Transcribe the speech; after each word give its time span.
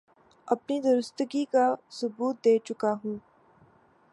اپنی 0.47 0.77
درستگی 0.81 1.43
کا 1.53 1.65
ثبوت 1.97 2.35
دے 2.45 2.57
چکا 2.65 2.93
ہے 3.03 3.15